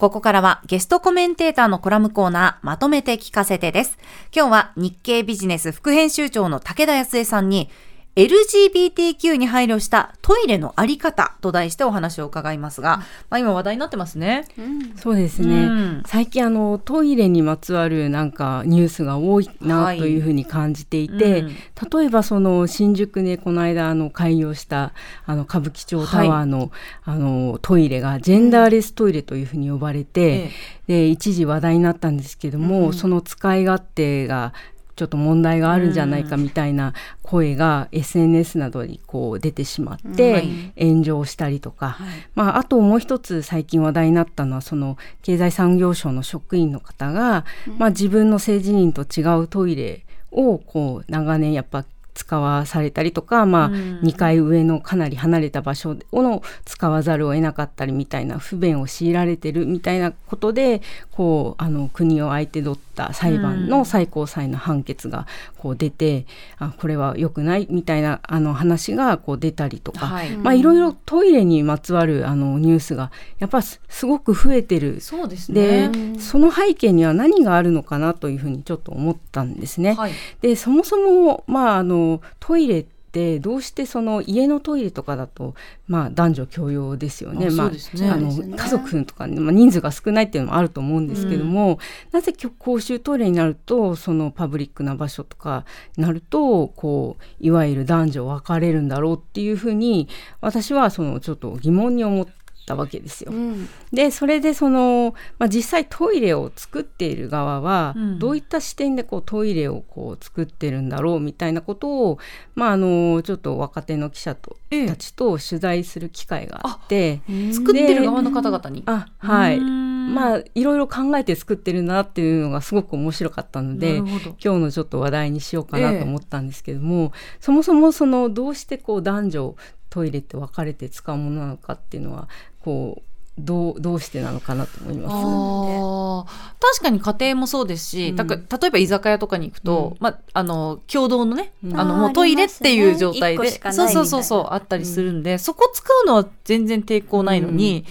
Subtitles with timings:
[0.00, 3.98] ここからはゲストコメンテーターのコラムコーナーまとめて聞かせてです。
[4.34, 7.68] 今日は日経ビジネス副編集長の武田康江さんに
[8.16, 12.98] LGBTQ に配慮したトイレのあり方と題してお話を伺いますが、
[13.28, 14.46] まあ、今話題になってますね。
[14.58, 24.92] うん、そうですね、うん、最近あのトイレにまつわるなんかニュースが多いなというふうに感じていて、はいうん、例えばその新宿でこの間あの開業した
[25.24, 26.70] あの歌舞伎町タワーのはい、
[27.04, 30.50] あのトイレがジェンダーレストイレというふうに呼ばれて、
[30.86, 34.52] で一時話題になったんですけども、その使い勝手が
[35.00, 40.44] ちょっと問題があるんじゃないかみたいな声が SNS などにこう出てしまって
[40.78, 41.96] 炎上したりとか、
[42.34, 47.46] まあ、あともう一つ最近話題になったのはその経済産業省の職員の方が、
[47.78, 65.26] まあ、自分の性自認と違うトイレをこう長年やっぱ使わされたりとか、まあ、2階上のかなり離れた場所を使わざるを得なかったりみたいな不便を強いられてるみたいなことでこうあの国を相手取った裁判の最高裁の判決が
[65.58, 66.26] こう出て、
[66.60, 70.30] うん、あこれは良くないみたいなあの話がこう出たりとか、はい。
[70.36, 75.00] まあ、いろいろトイレにまつわるあのニュースがやっぱすごく増えてる。
[75.00, 75.90] そうですね。
[75.90, 79.94] でその背景には何があるのかなというふうにちょっと思ったんですね。
[79.94, 81.99] はい、でそもそも、まあ、あの
[82.38, 85.54] トイレってどうしてその家のトイレとかだと、
[85.88, 87.48] まあ、男女共用ですよね。
[87.48, 91.78] あまあ、あの家族とか、ね、まあ、人数が少ないっていうのもあると思うんですけども、うん、
[92.12, 95.64] なぜ公衆トイレになるとそのパブリックな場所とか
[95.96, 100.08] になるとこういわゆる男女分かれるんだろうっていうふうに
[100.40, 102.39] 私はそのちょっと疑問に思って。
[102.66, 103.32] たわけですよ。
[103.32, 112.18] うん、でそれでその、まあ、実際トイレを作っている側はどういった視点でこうトイレをこう作ってるんだろうみたいなことを、
[112.54, 114.56] まあ、あのちょっと若手の記者と、
[114.88, 117.20] たちと取材する機会があって、
[117.52, 118.82] 作ってる側の方々に？
[118.86, 119.60] あはい。
[119.60, 129.56] まあいろいろ考えて作ってるなっていうのがすごく面白かったので今日のちょっと話題にしようかなと思ったんですけども、えそもそもそのどうしてこう男女
[129.88, 132.28] トイレって分かれて使うものなのかっていうのは
[132.60, 147.86] こうどうどうしてなのかなと思います、確かに家庭もそうですし、うん、例えば居酒屋とかに行くと、うん、まあ、あの共同のね、うん、あのもうトイレっていう状態で、ね、そうそうそうそうあったりするんで、そこ使うのは全然抵抗ないのに、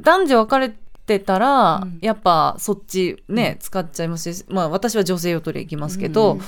[0.00, 0.72] 男女分かれ
[1.06, 6.38] てたら、やっぱそっちね、使っちゃいますし、まあ、私は女性用トイレ行きますけど。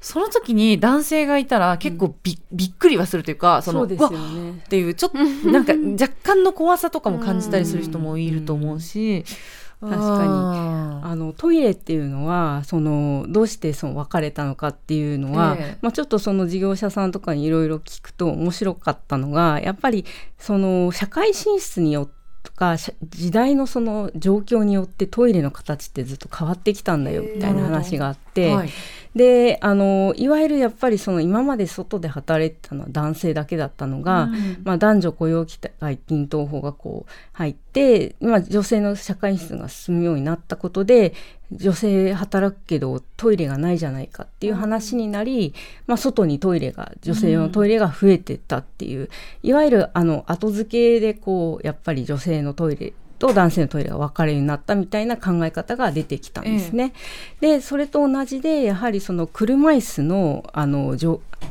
[0.00, 5.18] その時に男性がいたら結構び,、びっくりはするというかそのそうですよ、ね、っていうちょっと
[5.50, 9.24] なんか若干の怖さとかも感じたりする人もいると思うし。
[9.80, 10.28] 確かに。
[11.04, 20.04] あのトイレっていうのはそのどうしてその別れたのかっていうのは、えー、まあ、ちょっとその事業者さんとかにいろいろ聞くと面白かったのがやっぱり
[20.36, 28.70] その社会進出によってとか時代のその状況によってトイレの形ってずっと変わってきたんだよみたいな話があって、はい、
[29.14, 41.14] であのいわゆるやっぱりその今まで外で働いてたのは男性だけだったのが、うん、まあ、男女雇用機会均等法がこう入って今女性の社会質が進むようになったことで
[41.50, 45.54] 女性働くけどトイレがないじゃないかっていう話になり、
[45.86, 49.08] まあ、外にトイレが女性のトイレが増えてったっていう、うん、
[49.42, 56.92] いわゆるあの後付けでこうやっぱり女性のトイレと男性のトイレが分かれるようになったみたいな考え方が出てきたんですね。
[57.40, 60.96] ええ、でそれと同じでやはりその車椅子のあの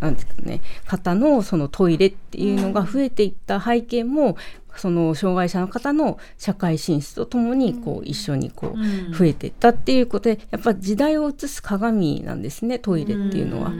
[0.00, 4.36] なんですかね方のそのトイレっていうのが増えていった背景も、
[4.76, 13.72] その障害者の方の社会進出とともにこう一緒にこう増えていったっていうことでやっぱ時代を映す鏡なんですねトイレっていうのは。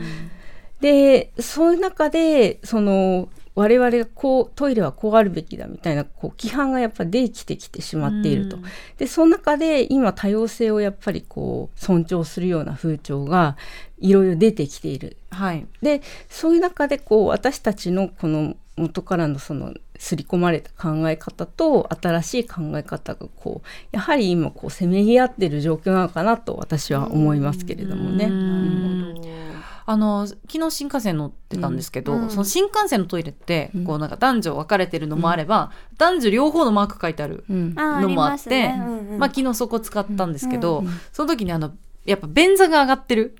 [0.80, 8.58] でそういう中でその我々がこうトイレはこうあるべきだみたいなこう規範がやっぱりできてきてしまっていると。
[8.98, 13.56] でその中で今多様性をやっぱりこう尊重するような風潮が
[13.98, 15.16] いろいろ出てきている。
[15.30, 29.43] はい、でそういう中でこう私たちのこの元からのその刷り込まれた考え方と新しい考え方がこうやはり今こうせめぎ合っている状況なのかなと私は思いますけれどもね。
[29.86, 41.74] あの昨日新幹線乗ってたんですけど、うん、その新幹線のトイレって、うん、こうなんか男女分かれてるのもあれば、うん、男女両方のマーク書いてあるのもあって、まね、まあ、昨日そこ使ったんですけど、その時にあの
[42.06, 43.36] やっぱ便座が上がってる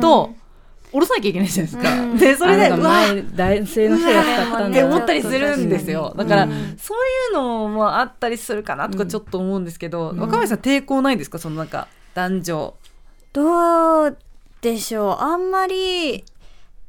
[0.00, 0.34] と、
[0.92, 2.16] 下ろさなきゃいけないじゃないですか。
[2.16, 6.14] でそれで前男性の人が使ったんだって思ったりするんですよ。
[6.16, 11.38] だから、そういうのもあったりするかなとかちょっと思うんですけど、若林さん抵抗ないんですか？
[11.38, 12.74] そのなんか男女。
[13.32, 14.18] どう
[14.62, 15.22] でしょう。
[15.22, 16.24] あんまり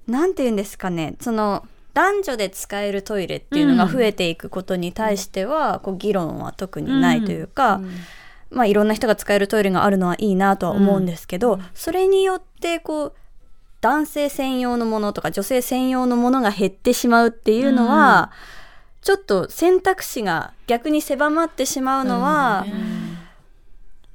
[0.08, 1.16] なんて言うんですかね。
[1.20, 7.82] その男女で使えるトイレっていうのが増えていくことに対しては、こう議論は特にないというか、
[8.50, 13.14] まあ、いろんな人が使えるトイレがあるのはいいなとは思うんですけど、それによってこう
[13.82, 18.32] 男性専用のものとか女性専用のものが減ってしまうっていうのは、
[19.02, 22.66] ちょっと選択肢が逆に狭まってしまうのは、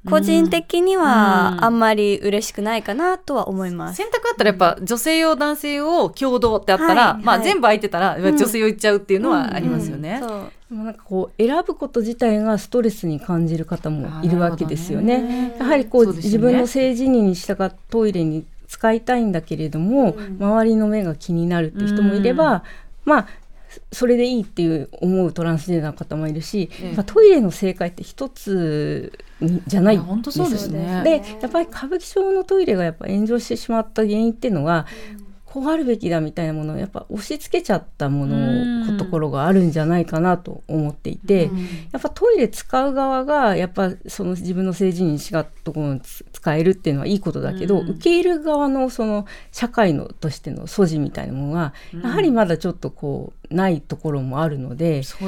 [0.07, 3.97] 個人的にはあんまり嬉しくないかなとは思います。
[3.97, 10.21] 選択あったらやっぱ女性用男性用共同ってあったら、はい、まあ全部空いてたら女性用いっちゃうっていうのはありますよね。
[10.71, 15.21] なんかこう選ぶこと自体がストレスに感じる方もいるわけですよね。
[15.21, 15.55] ね。
[15.59, 22.63] やはりこう、ね、自分の性自認に従ったトイレに使いたいんだけれども、うん、周りの目が気になるっていう人もいれば、
[23.03, 23.27] まあ
[23.91, 29.13] それでいいっていう思うトランスジェンダーの方もいるし、ええ、トイレの正解って一つ
[29.67, 31.01] じゃない本当そうですね。
[31.03, 34.85] でやっぱり歌舞伎町のトイレがやっぱ炎上してしまった原因っていうのは、
[35.51, 41.49] こうあるべきだみたいなものをやっぱ押し付けちゃったものところがあるんじゃないかなと思っていて、
[41.91, 51.73] やっぱトイレ使う側がやっぱその自分の政治に違ったところに使えるっていうのはいいことだけど、受け入れる側のその社会のとしての素地みたいなものが
[52.03, 55.25] やはりまだちょっとこうないところもあるので、そこ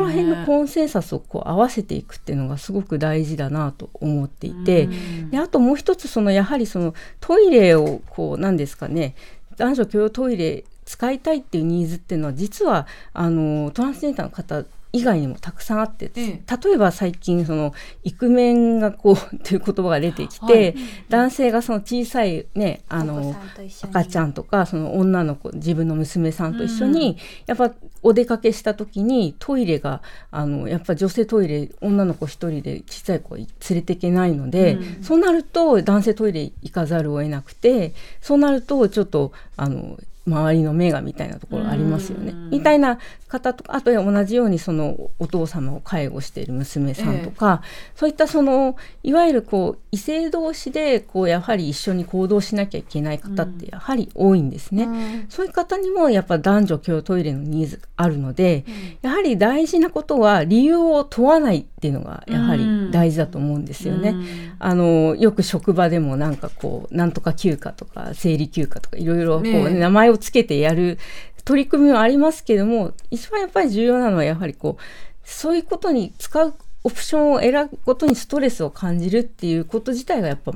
[0.00, 4.88] ら辺のコンセンサスをこう合わせていくっていうのがすごく大事だなと思っていて、
[5.30, 9.16] であともう一つそのやはりそのトイレをこう何ですかね
[9.56, 16.42] 男女共用トイレ使いたいっていうニーズっていうのは実はあのトランスジェンダーの方以外にもたくさんあって、例
[16.72, 17.74] えば最近その
[18.04, 20.74] イクメンがこう っていう言葉が出てきて、はい、
[21.08, 23.34] 男性がその小さいねあの
[23.82, 27.72] 赤ちゃんとかその女の子自分の娘さんと一緒に、やっぱ
[28.04, 30.00] お出かけした時にトイレが
[30.30, 42.32] あのやっぱ女性トイレ女の子一人で小さい子連れていけないので、うん、そうなると男性トイレ行かざるを得なくてそうなるとちょっとあの周りの目がみたいなところありますよね。
[42.50, 42.98] みたいな
[43.28, 54.84] 方とかあと同じようにそのお父様を介護している娘さんとか、ええ、そういったそのいわゆるこう異性同士でこうやはり一緒に行動しなきゃいけない方ってやはり多いんですね。
[54.84, 64.10] うん、そういう方にもやっぱ男女共トイレのニーズがあるので、うん、やはり大事なことは理由を問わないっていうのがやはり大事だと思うんですよね。
[64.10, 64.26] うん、
[64.60, 71.00] あのよく職場でもなんかこうなんとか休暇とか生理休暇とかいろいろこう、ね、名前をつけてやる
[71.44, 74.82] 取り組みはありますけども一番やっぱり重要なのはやはりこう
[75.24, 76.54] そういうことに使う
[76.84, 80.52] オプションを選ぶことにストレスを感じるっていうこと自体がやっぱ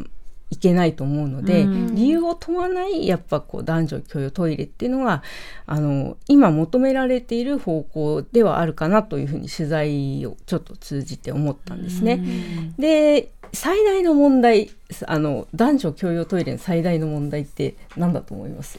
[0.50, 5.22] いけないと思うので、うん、理由を問わないやっぱこう男女共用トイレっていうのが
[5.66, 12.14] あの今求められている方向ではあるかなというふうに取材をちょっと通じて思ったんですね。
[12.14, 14.70] うん、で最大の問題
[15.06, 18.78] あの男女共用トイレの最大の問題って何だと思います？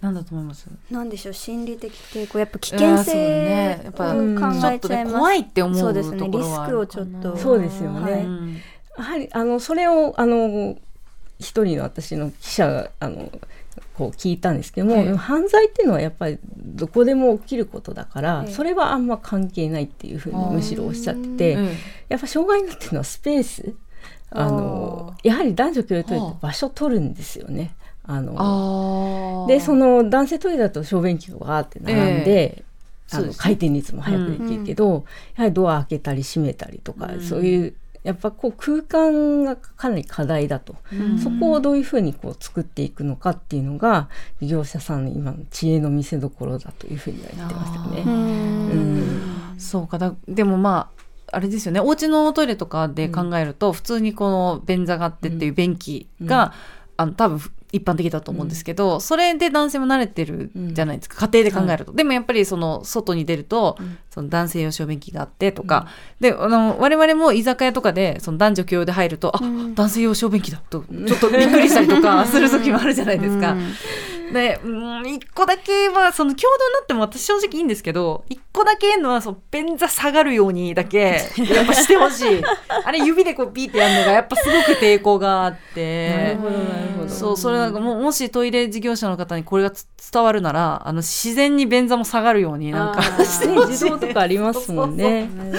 [0.00, 0.66] 何だと思います？
[0.90, 1.32] 何でしょう？
[1.32, 4.20] 心理的抵抗やっぱ危険性ねやっぱ考
[4.72, 8.22] えちゃいます、怖いって思うそうですねリスクをちょっとそうですよね、はい、
[8.98, 10.76] やはりあのそれをあの
[11.40, 13.30] 一人の私の記者があの
[13.94, 21.58] こう聞いたんですけども、はい、犯罪っていうのはやっぱりどこでも起きることだから、はい、それはあんま関係ないっていうふうにむしろおっしゃってて、
[22.08, 23.74] やっぱ障害になってるのはスペース
[24.30, 27.74] あのやはり男女共用トイレって場所取るんですよね。
[28.04, 32.64] あのでその男性トイレだと小便器がわーって並んで、
[33.10, 35.02] えー、あの回転率も速くできるけど、うん、や
[35.36, 44.08] はりドア開けたり閉めたりとか、うん、そういうやっぱこう空間がかなり課題だと、うん、そこをどういうふうにこう作っていくのかっていうのが
[44.40, 48.02] 事業者さんの今の知恵の見せ所だというふうには言ってましたね。
[48.06, 49.56] うん。
[49.58, 49.98] そうか。
[49.98, 51.00] だでもまあ
[51.32, 51.80] あれですよね。
[51.80, 56.52] お家のトイレとかで考えると、うん、普通にこの便座があってっていう便器が、うん、
[56.96, 57.40] あの多分
[57.72, 63.78] 一般的だと思うんですけど、うん、それで男性も慣れてるじゃないですか、家庭で考えると、はい、でもやっぱりその外に出ると、
[64.10, 65.88] その男性用小便器があってとか、
[66.20, 69.40] であの我々も居酒屋とかでその男女共用で入ると、あ
[69.74, 73.56] 男性用小便器だとちょっとびっくりしたりとかする時もあるじゃないですか。
[74.32, 81.20] で、うん、一個だけは、その共同になっても私正直いいんですけど、一個だけのは、その便座下がるようにだけ、
[81.52, 82.42] やっぱしてほしい。
[82.84, 86.10] あれ指でこうピーってやるのが、やっぱすごく抵抗があって。
[86.10, 86.64] なるほど、なる
[86.98, 87.08] ほど。
[87.08, 89.72] そう、それなんかも、もしトイレ事業者の方にこれが
[90.12, 93.68] 伝わるなら、あの、自然に便座も下がるようになんかしてほしい。
[93.70, 95.28] 自動とかありますもんね。
[95.36, 95.52] 難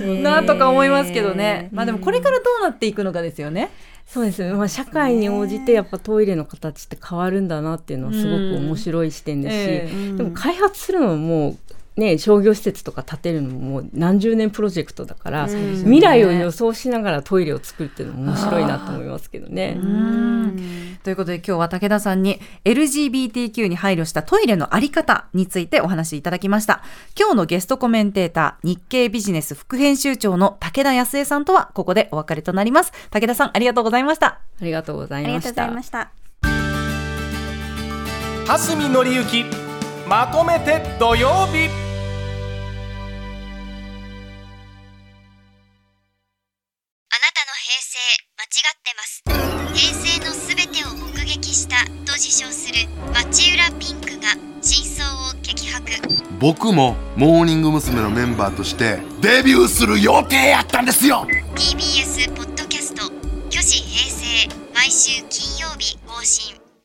[0.00, 0.22] しい。
[0.22, 1.68] なとか思いますけどね。
[1.72, 3.70] まあでもこれからどうなっていくのかですよね。
[4.06, 11.56] そうですね、まあ、社会に応じてやっぱトイレの形って変わるんだなっていうのはすごく面白い視点ですし、でも開発するのはもう
[11.96, 19.78] ね、商業施設とか建てるのももう何十年プロジェクトだから、未来を予想しながらトイレを作るっていうのも面白いなと思いますけどね。
[21.02, 26.82] ということで今日は武田さんに LGBTQ に配慮したトイレのあり方についてお話しいただきました。
[27.18, 32.92] 今日のゲストコメンテーター、日経ビジネス副編集長の武田康江さんとはここでお別れとなります。
[33.10, 34.26] 武田さんありがとうございました。
[34.26, 35.32] ありがとうございました。
[35.32, 36.10] ありがとうございました。
[38.46, 39.44] 蓮見紀之
[40.08, 41.85] まとめて土曜日
[47.96, 48.02] 成
[48.36, 49.22] 間違ってます。
[49.74, 55.86] 平成のすべてを目撃したと自称する町浦ピンクが真相を激白。
[56.38, 58.02] 僕もモーニング娘。
[58.02, 61.26] のメンバーとしてデビューする予定やったんですよ。
[61.54, 62.25] TBS